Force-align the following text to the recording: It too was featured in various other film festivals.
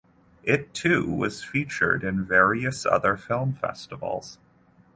It 0.41 0.73
too 0.73 1.05
was 1.13 1.43
featured 1.43 2.03
in 2.03 2.25
various 2.25 2.87
other 2.87 3.15
film 3.15 3.53
festivals. 3.53 4.39